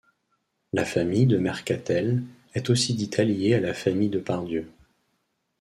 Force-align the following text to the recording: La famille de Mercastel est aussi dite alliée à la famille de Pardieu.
La 0.73 0.83
famille 0.83 1.27
de 1.27 1.37
Mercastel 1.37 2.23
est 2.55 2.71
aussi 2.71 2.95
dite 2.95 3.19
alliée 3.19 3.53
à 3.53 3.59
la 3.59 3.75
famille 3.75 4.09
de 4.09 4.17
Pardieu. 4.17 4.67